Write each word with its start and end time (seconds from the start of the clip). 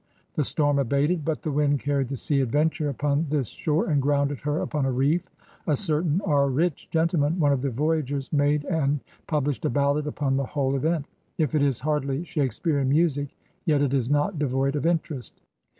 The 0.33 0.43
storm 0.43 0.79
abated, 0.79 1.23
but 1.23 1.43
the 1.43 1.51
wind 1.51 1.79
carried 1.79 2.07
the 2.07 2.17
Sea 2.17 2.41
Adventure 2.41 2.89
upon 2.89 3.27
this 3.29 3.49
shore 3.49 3.85
and 3.87 4.01
grounded 4.01 4.39
her 4.39 4.59
upon 4.59 4.83
a 4.83 4.91
reef. 4.91 5.29
A 5.67 5.77
certain 5.77 6.21
R. 6.25 6.49
Rich, 6.49 6.87
gentleman, 6.89 7.39
one 7.39 7.51
of 7.53 7.61
the 7.61 7.69
voyagers, 7.69 8.33
made 8.33 8.65
and 8.65 9.01
pub 9.27 9.45
lished 9.45 9.63
a 9.63 9.69
ballad 9.69 10.07
upon 10.07 10.37
the 10.37 10.43
whole 10.45 10.75
event. 10.75 11.05
If 11.37 11.53
it 11.53 11.61
is 11.61 11.81
hardly 11.81 12.23
Shakespearean 12.23 12.89
music, 12.89 13.37
yet 13.63 13.83
it 13.83 13.93
is 13.93 14.09
not 14.09 14.39
devoid 14.39 14.75
of 14.75 14.87
interest. 14.87 15.39